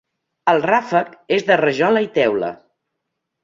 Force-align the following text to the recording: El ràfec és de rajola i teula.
El 0.53 0.61
ràfec 0.63 1.11
és 1.39 1.47
de 1.51 1.59
rajola 1.67 2.05
i 2.09 2.13
teula. 2.19 2.53